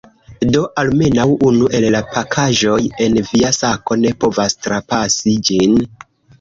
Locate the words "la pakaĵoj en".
1.97-3.21